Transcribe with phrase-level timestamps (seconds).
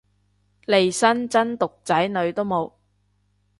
[0.65, 2.73] 利申真毒仔女都冇